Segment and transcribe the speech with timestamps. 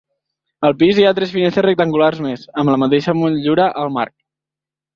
[0.69, 4.19] Al pis hi ha tres finestres rectangulars més, amb la mateixa motllura al marc.